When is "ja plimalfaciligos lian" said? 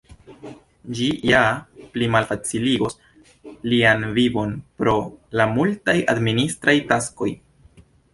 1.31-4.05